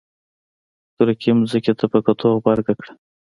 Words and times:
سورکي 0.95 1.31
ځمکې 1.49 1.73
ته 1.79 1.85
په 1.91 1.99
کتو 2.05 2.27
غبرګه 2.37 2.73
کړه. 2.79 2.93